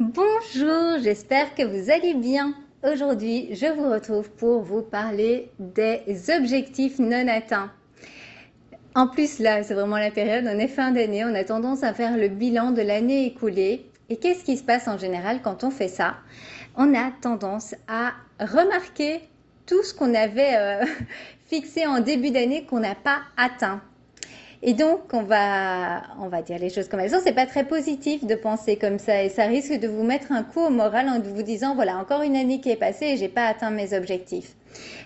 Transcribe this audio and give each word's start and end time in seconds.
Bonjour, 0.00 0.98
j'espère 1.02 1.54
que 1.54 1.62
vous 1.62 1.90
allez 1.90 2.14
bien. 2.14 2.54
Aujourd'hui, 2.82 3.54
je 3.54 3.66
vous 3.66 3.90
retrouve 3.90 4.30
pour 4.30 4.62
vous 4.62 4.80
parler 4.80 5.50
des 5.58 6.00
objectifs 6.34 6.98
non 6.98 7.28
atteints. 7.28 7.70
En 8.94 9.08
plus, 9.08 9.40
là, 9.40 9.62
c'est 9.62 9.74
vraiment 9.74 9.98
la 9.98 10.10
période, 10.10 10.46
on 10.46 10.58
est 10.58 10.68
fin 10.68 10.90
d'année, 10.92 11.22
on 11.26 11.34
a 11.34 11.44
tendance 11.44 11.82
à 11.82 11.92
faire 11.92 12.16
le 12.16 12.28
bilan 12.28 12.70
de 12.70 12.80
l'année 12.80 13.26
écoulée. 13.26 13.90
Et 14.08 14.16
qu'est-ce 14.16 14.42
qui 14.42 14.56
se 14.56 14.64
passe 14.64 14.88
en 14.88 14.96
général 14.96 15.42
quand 15.42 15.64
on 15.64 15.70
fait 15.70 15.88
ça? 15.88 16.14
On 16.76 16.94
a 16.94 17.10
tendance 17.20 17.74
à 17.86 18.14
remarquer 18.40 19.20
tout 19.66 19.82
ce 19.82 19.92
qu'on 19.92 20.14
avait 20.14 20.56
euh, 20.56 20.86
fixé 21.48 21.84
en 21.84 22.00
début 22.00 22.30
d'année 22.30 22.64
qu'on 22.64 22.80
n'a 22.80 22.94
pas 22.94 23.18
atteint. 23.36 23.82
Et 24.62 24.74
donc, 24.74 25.00
on 25.14 25.22
va, 25.22 26.02
on 26.20 26.28
va 26.28 26.42
dire 26.42 26.58
les 26.58 26.68
choses 26.68 26.88
comme 26.88 27.00
elles 27.00 27.10
sont. 27.10 27.20
C'est 27.24 27.32
pas 27.32 27.46
très 27.46 27.64
positif 27.64 28.24
de 28.26 28.34
penser 28.34 28.76
comme 28.76 28.98
ça 28.98 29.22
et 29.22 29.30
ça 29.30 29.44
risque 29.44 29.72
de 29.72 29.88
vous 29.88 30.02
mettre 30.02 30.32
un 30.32 30.42
coup 30.42 30.60
au 30.60 30.68
moral 30.68 31.08
en 31.08 31.18
vous 31.18 31.42
disant 31.42 31.74
voilà, 31.74 31.96
encore 31.96 32.20
une 32.20 32.36
année 32.36 32.60
qui 32.60 32.70
est 32.70 32.76
passée 32.76 33.06
et 33.06 33.16
j'ai 33.16 33.28
pas 33.28 33.46
atteint 33.46 33.70
mes 33.70 33.96
objectifs. 33.96 34.54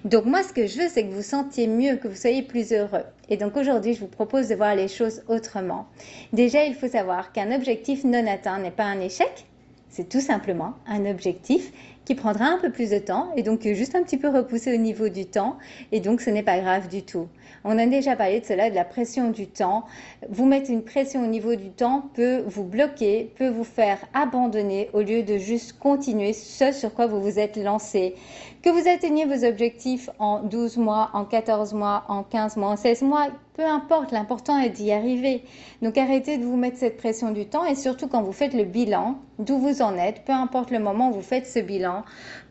Donc, 0.04 0.24
moi, 0.24 0.42
ce 0.42 0.52
que 0.52 0.66
je 0.66 0.80
veux, 0.80 0.88
c'est 0.88 1.04
que 1.04 1.12
vous 1.12 1.22
sentiez 1.22 1.68
mieux, 1.68 1.96
que 1.96 2.08
vous 2.08 2.16
soyez 2.16 2.42
plus 2.42 2.72
heureux. 2.72 3.04
Et 3.28 3.36
donc, 3.36 3.56
aujourd'hui, 3.56 3.94
je 3.94 4.00
vous 4.00 4.08
propose 4.08 4.48
de 4.48 4.56
voir 4.56 4.74
les 4.74 4.88
choses 4.88 5.22
autrement. 5.28 5.86
Déjà, 6.32 6.64
il 6.64 6.74
faut 6.74 6.88
savoir 6.88 7.32
qu'un 7.32 7.54
objectif 7.54 8.04
non 8.04 8.26
atteint 8.26 8.58
n'est 8.58 8.72
pas 8.72 8.84
un 8.84 9.00
échec. 9.00 9.46
C'est 9.88 10.08
tout 10.08 10.20
simplement 10.20 10.74
un 10.88 11.06
objectif 11.06 11.70
qui 12.04 12.14
prendra 12.14 12.46
un 12.46 12.58
peu 12.58 12.70
plus 12.70 12.90
de 12.90 12.98
temps 12.98 13.30
et 13.36 13.42
donc 13.42 13.62
juste 13.62 13.94
un 13.94 14.02
petit 14.02 14.16
peu 14.16 14.28
repoussé 14.28 14.74
au 14.74 14.78
niveau 14.78 15.08
du 15.08 15.26
temps 15.26 15.56
et 15.92 16.00
donc 16.00 16.20
ce 16.20 16.30
n'est 16.30 16.42
pas 16.42 16.58
grave 16.58 16.88
du 16.88 17.02
tout. 17.02 17.28
On 17.66 17.78
a 17.78 17.86
déjà 17.86 18.14
parlé 18.14 18.40
de 18.40 18.44
cela, 18.44 18.68
de 18.68 18.74
la 18.74 18.84
pression 18.84 19.30
du 19.30 19.46
temps. 19.46 19.84
Vous 20.28 20.44
mettre 20.44 20.70
une 20.70 20.84
pression 20.84 21.24
au 21.24 21.26
niveau 21.26 21.54
du 21.54 21.70
temps 21.70 22.10
peut 22.12 22.44
vous 22.46 22.64
bloquer, 22.64 23.32
peut 23.38 23.48
vous 23.48 23.64
faire 23.64 23.98
abandonner 24.12 24.90
au 24.92 25.00
lieu 25.00 25.22
de 25.22 25.38
juste 25.38 25.78
continuer 25.78 26.34
ce 26.34 26.72
sur 26.72 26.92
quoi 26.92 27.06
vous 27.06 27.22
vous 27.22 27.38
êtes 27.38 27.56
lancé. 27.56 28.16
Que 28.62 28.68
vous 28.68 28.86
atteigniez 28.88 29.24
vos 29.24 29.46
objectifs 29.46 30.10
en 30.18 30.40
12 30.40 30.76
mois, 30.76 31.10
en 31.14 31.24
14 31.24 31.72
mois, 31.72 32.04
en 32.08 32.22
15 32.22 32.56
mois, 32.56 32.68
en 32.68 32.76
16 32.76 33.02
mois, 33.02 33.28
peu 33.54 33.64
importe, 33.64 34.10
l'important 34.10 34.58
est 34.58 34.70
d'y 34.70 34.90
arriver. 34.90 35.44
Donc 35.80 35.96
arrêtez 35.96 36.38
de 36.38 36.44
vous 36.44 36.56
mettre 36.56 36.76
cette 36.76 36.96
pression 36.96 37.30
du 37.30 37.46
temps 37.46 37.64
et 37.64 37.76
surtout 37.76 38.08
quand 38.08 38.22
vous 38.22 38.32
faites 38.32 38.52
le 38.52 38.64
bilan, 38.64 39.14
d'où 39.38 39.58
vous 39.58 39.80
en 39.80 39.96
êtes, 39.96 40.24
peu 40.24 40.32
importe 40.32 40.72
le 40.72 40.80
moment 40.80 41.10
où 41.10 41.12
vous 41.12 41.22
faites 41.22 41.46
ce 41.46 41.60
bilan, 41.60 41.93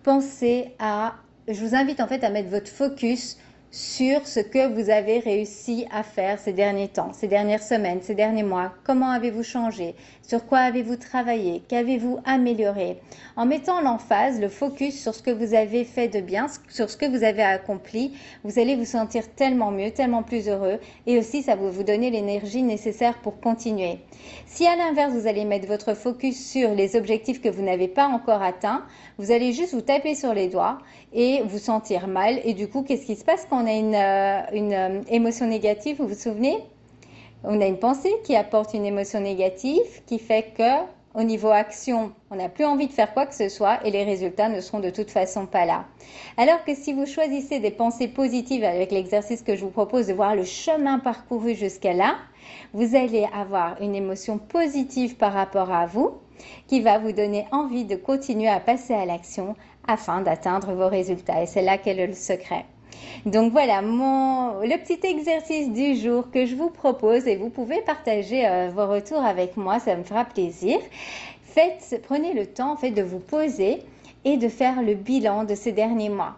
pensez 0.03 0.73
à, 0.79 1.15
je 1.47 1.65
vous 1.65 1.75
invite 1.75 1.99
en 1.99 2.07
fait 2.07 2.23
à 2.23 2.29
mettre 2.29 2.49
votre 2.49 2.69
focus 2.69 3.37
sur 3.73 4.27
ce 4.27 4.39
que 4.39 4.71
vous 4.71 4.91
avez 4.91 5.17
réussi 5.17 5.87
à 5.91 6.03
faire 6.03 6.37
ces 6.37 6.53
derniers 6.53 6.89
temps, 6.89 7.11
ces 7.11 7.27
dernières 7.27 7.63
semaines, 7.63 8.03
ces 8.03 8.13
derniers 8.13 8.43
mois. 8.43 8.71
Comment 8.83 9.09
avez-vous 9.09 9.41
changé? 9.41 9.95
Sur 10.21 10.45
quoi 10.45 10.59
avez-vous 10.59 10.95
travaillé? 10.95 11.63
Qu'avez-vous 11.67 12.19
amélioré? 12.23 12.99
En 13.35 13.47
mettant 13.47 13.81
l'emphase, 13.81 14.39
le 14.39 14.47
focus 14.47 15.01
sur 15.01 15.15
ce 15.15 15.23
que 15.23 15.31
vous 15.31 15.55
avez 15.55 15.85
fait 15.85 16.07
de 16.07 16.21
bien, 16.21 16.45
sur 16.69 16.87
ce 16.87 16.95
que 16.95 17.07
vous 17.07 17.23
avez 17.23 17.41
accompli, 17.41 18.13
vous 18.43 18.59
allez 18.59 18.75
vous 18.75 18.85
sentir 18.85 19.23
tellement 19.33 19.71
mieux, 19.71 19.89
tellement 19.89 20.21
plus 20.21 20.49
heureux 20.49 20.79
et 21.07 21.17
aussi 21.17 21.41
ça 21.41 21.55
va 21.55 21.67
vous 21.67 21.83
donner 21.83 22.11
l'énergie 22.11 22.61
nécessaire 22.61 23.17
pour 23.23 23.39
continuer. 23.39 23.97
Si 24.45 24.67
à 24.67 24.75
l'inverse, 24.75 25.13
vous 25.13 25.25
allez 25.25 25.45
mettre 25.45 25.67
votre 25.67 25.95
focus 25.95 26.47
sur 26.47 26.75
les 26.75 26.95
objectifs 26.95 27.41
que 27.41 27.49
vous 27.49 27.63
n'avez 27.63 27.87
pas 27.87 28.05
encore 28.05 28.43
atteints, 28.43 28.85
vous 29.17 29.31
allez 29.31 29.51
juste 29.51 29.73
vous 29.73 29.81
taper 29.81 30.13
sur 30.13 30.35
les 30.35 30.47
doigts 30.47 30.77
et 31.11 31.41
vous 31.43 31.57
sentir 31.57 32.07
mal 32.07 32.39
et 32.45 32.53
du 32.53 32.67
coup, 32.67 32.83
qu'est-ce 32.83 33.07
qui 33.07 33.15
se 33.15 33.25
passe 33.25 33.47
quand 33.49 33.62
on 33.63 33.67
a 33.67 33.73
une, 33.73 33.95
euh, 34.73 34.73
euh, 34.73 35.01
émotion 35.09 35.47
négative, 35.47 35.97
vous 35.99 36.07
vous 36.07 36.15
souvenez? 36.15 36.57
On 37.45 37.61
a 37.61 37.65
une 37.65 37.79
pensée 37.79 38.13
qui 38.25 38.35
apporte 38.35 38.73
une 38.73 38.85
émotion 38.85 39.21
négative 39.21 40.03
qui 40.05 40.19
fait 40.19 40.53
que 40.57 40.83
au 41.15 41.23
niveau 41.23 41.49
action, 41.49 42.11
on 42.31 42.35
n'a 42.35 42.49
plus 42.49 42.65
envie 42.65 42.87
de 42.87 42.91
faire 42.91 43.13
quoi 43.13 43.25
que 43.25 43.35
ce 43.35 43.47
soit 43.47 43.85
et 43.85 43.91
les 43.91 44.03
résultats 44.03 44.49
ne 44.49 44.59
seront 44.59 44.79
de 44.79 44.89
toute 44.89 45.11
façon 45.11 45.45
pas 45.45 45.65
là. 45.65 45.85
Alors 46.37 46.63
que 46.65 46.73
si 46.73 46.91
vous 46.91 47.05
choisissez 47.05 47.59
des 47.59 47.69
pensées 47.71 48.07
positives 48.07 48.63
avec 48.63 48.91
l'exercice 48.91 49.43
que 49.43 49.55
je 49.55 49.63
vous 49.63 49.69
propose 49.69 50.07
de 50.07 50.13
voir 50.13 50.35
le 50.35 50.43
chemin 50.43 50.99
parcouru 50.99 51.53
jusqu'à 51.53 51.93
là, 51.93 52.15
vous 52.73 52.95
allez 52.95 53.27
avoir 53.33 53.81
une 53.81 53.95
émotion 53.95 54.39
positive 54.39 55.15
par 55.15 55.33
rapport 55.33 55.71
à 55.71 55.85
vous 55.85 56.15
qui 56.67 56.81
va 56.81 56.97
vous 56.97 57.11
donner 57.11 57.45
envie 57.51 57.85
de 57.85 57.95
continuer 57.95 58.49
à 58.49 58.59
passer 58.59 58.93
à 58.93 59.05
l'action 59.05 59.55
afin 59.87 60.21
d'atteindre 60.21 60.73
vos 60.73 60.89
résultats. 60.89 61.43
Et 61.43 61.45
c'est 61.45 61.61
là 61.61 61.77
qu'est 61.77 61.93
le 61.93 62.11
secret. 62.13 62.65
Donc 63.25 63.51
voilà 63.51 63.81
le 63.81 64.77
petit 64.77 64.99
exercice 65.05 65.71
du 65.71 65.95
jour 65.95 66.29
que 66.31 66.45
je 66.45 66.55
vous 66.55 66.69
propose 66.69 67.27
et 67.27 67.35
vous 67.35 67.49
pouvez 67.49 67.81
partager 67.81 68.45
euh, 68.45 68.69
vos 68.73 68.87
retours 68.87 69.23
avec 69.23 69.55
moi, 69.57 69.79
ça 69.79 69.95
me 69.95 70.03
fera 70.03 70.25
plaisir. 70.25 70.77
Prenez 72.03 72.33
le 72.33 72.47
temps 72.47 72.75
de 72.75 73.01
vous 73.01 73.19
poser 73.19 73.83
et 74.25 74.37
de 74.37 74.47
faire 74.47 74.81
le 74.81 74.95
bilan 74.95 75.43
de 75.43 75.55
ces 75.55 75.71
derniers 75.71 76.09
mois. 76.09 76.35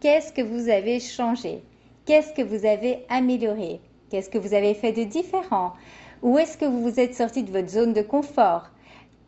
Qu'est-ce 0.00 0.32
que 0.32 0.42
vous 0.42 0.68
avez 0.68 1.00
changé? 1.00 1.62
Qu'est-ce 2.04 2.32
que 2.32 2.42
vous 2.42 2.66
avez 2.66 3.04
amélioré? 3.08 3.80
Qu'est-ce 4.10 4.30
que 4.30 4.38
vous 4.38 4.54
avez 4.54 4.74
fait 4.74 4.92
de 4.92 5.04
différent? 5.04 5.72
Où 6.22 6.38
est-ce 6.38 6.58
que 6.58 6.64
vous 6.64 6.82
vous 6.82 7.00
êtes 7.00 7.14
sorti 7.14 7.42
de 7.42 7.50
votre 7.50 7.68
zone 7.68 7.92
de 7.92 8.02
confort? 8.02 8.70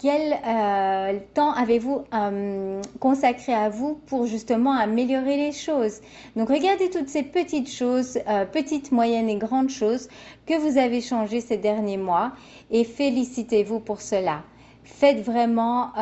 Quel 0.03 0.37
euh, 0.45 1.21
temps 1.33 1.53
avez-vous 1.53 2.03
euh, 2.13 2.83
consacré 2.99 3.55
à 3.55 3.69
vous 3.69 4.01
pour 4.07 4.27
justement 4.27 4.73
améliorer 4.73 5.37
les 5.37 5.53
choses? 5.53 6.01
Donc 6.35 6.49
regardez 6.49 6.91
toutes 6.91 7.09
ces 7.09 7.23
petites 7.23 7.71
choses, 7.71 8.19
euh, 8.27 8.45
petites, 8.45 8.91
moyennes 8.91 9.29
et 9.29 9.37
grandes 9.37 9.71
choses 9.71 10.09
que 10.45 10.59
vous 10.59 10.77
avez 10.77 11.01
changées 11.01 11.41
ces 11.41 11.57
derniers 11.57 11.99
mois 11.99 12.33
et 12.73 12.83
félicitez-vous 12.83 13.79
pour 13.79 14.01
cela. 14.01 14.43
Faites 14.83 15.23
vraiment 15.23 15.93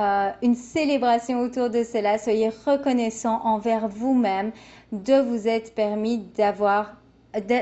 une 0.40 0.54
célébration 0.54 1.40
autour 1.40 1.68
de 1.68 1.84
cela. 1.84 2.16
Soyez 2.16 2.48
reconnaissant 2.48 3.42
envers 3.44 3.88
vous-même 3.88 4.52
de 4.92 5.20
vous 5.20 5.46
être 5.46 5.74
permis 5.74 6.18
d'avoir 6.36 6.99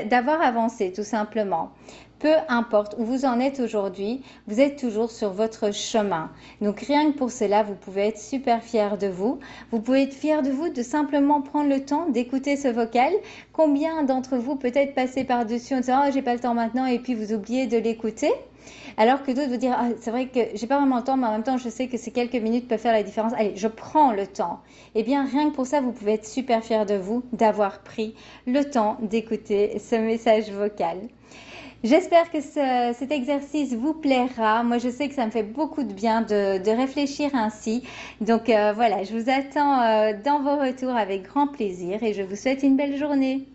d'avoir 0.09 0.41
avancé 0.41 0.91
tout 0.91 1.03
simplement. 1.03 1.71
Peu 2.19 2.33
importe 2.49 2.95
où 2.97 3.05
vous 3.05 3.23
en 3.23 3.39
êtes 3.39 3.61
aujourd'hui, 3.61 4.21
vous 4.47 4.59
êtes 4.59 4.77
toujours 4.77 5.09
sur 5.09 5.31
votre 5.31 5.73
chemin. 5.73 6.29
Donc 6.59 6.81
rien 6.81 7.11
que 7.11 7.17
pour 7.17 7.31
cela, 7.31 7.63
vous 7.63 7.75
pouvez 7.75 8.07
être 8.07 8.19
super 8.19 8.61
fier 8.61 8.97
de 8.97 9.07
vous. 9.07 9.39
Vous 9.71 9.79
pouvez 9.79 10.03
être 10.03 10.13
fier 10.13 10.41
de 10.41 10.49
vous 10.49 10.67
de 10.67 10.83
simplement 10.83 11.41
prendre 11.41 11.69
le 11.69 11.85
temps 11.85 12.09
d'écouter 12.09 12.57
ce 12.57 12.67
vocal. 12.67 13.13
Combien 13.53 14.03
d'entre 14.03 14.35
vous 14.35 14.57
peut-être 14.57 14.95
passer 14.95 15.23
par-dessus 15.23 15.75
en 15.75 15.79
disant 15.79 16.01
oh, 16.05 16.11
j'ai 16.13 16.21
pas 16.21 16.33
le 16.33 16.41
temps 16.41 16.53
maintenant 16.53 16.85
et 16.85 16.99
puis 16.99 17.15
vous 17.15 17.31
oubliez 17.31 17.67
de 17.67 17.77
l'écouter 17.77 18.31
alors 18.97 19.23
que 19.23 19.31
d'autres 19.31 19.49
vous 19.49 19.57
dire 19.57 19.75
ah, 19.77 19.89
c'est 19.99 20.11
vrai 20.11 20.27
que 20.27 20.39
j'ai 20.53 20.67
pas 20.67 20.77
vraiment 20.77 20.97
le 20.97 21.03
temps 21.03 21.17
mais 21.17 21.27
en 21.27 21.31
même 21.31 21.43
temps 21.43 21.57
je 21.57 21.69
sais 21.69 21.87
que 21.87 21.97
ces 21.97 22.11
quelques 22.11 22.35
minutes 22.35 22.67
peuvent 22.67 22.79
faire 22.79 22.93
la 22.93 23.03
différence. 23.03 23.33
Allez, 23.33 23.53
je 23.55 23.67
prends 23.67 24.11
le 24.11 24.27
temps. 24.27 24.59
Eh 24.95 25.03
bien 25.03 25.25
rien 25.25 25.49
que 25.49 25.55
pour 25.55 25.67
ça, 25.67 25.81
vous 25.81 25.91
pouvez 25.91 26.13
être 26.13 26.25
super 26.25 26.63
fier 26.63 26.85
de 26.85 26.95
vous 26.95 27.23
d'avoir 27.33 27.79
pris 27.79 28.15
le 28.47 28.63
temps 28.63 28.97
d'écouter 29.01 29.79
ce 29.79 29.95
message 29.95 30.51
vocal. 30.51 30.97
J'espère 31.81 32.29
que 32.29 32.41
cet 32.41 33.09
exercice 33.11 33.73
vous 33.73 33.93
plaira. 33.93 34.63
Moi, 34.63 34.79
je 34.79 34.89
sais 34.89 35.07
que 35.07 35.15
ça 35.15 35.25
me 35.25 35.31
fait 35.31 35.43
beaucoup 35.43 35.83
de 35.83 35.93
bien 35.93 36.21
de, 36.21 36.69
réfléchir 36.75 37.29
ainsi. 37.33 37.83
Donc 38.19 38.49
euh, 38.49 38.73
voilà, 38.73 39.03
je 39.03 39.17
vous 39.17 39.29
attends 39.29 39.81
euh, 39.81 40.13
dans 40.25 40.41
vos 40.41 40.57
retours 40.57 40.95
avec 40.95 41.23
grand 41.23 41.47
plaisir 41.47 42.03
et 42.03 42.13
je 42.13 42.21
vous 42.21 42.35
souhaite 42.35 42.63
une 42.63 42.75
belle 42.75 42.97
journée. 42.97 43.47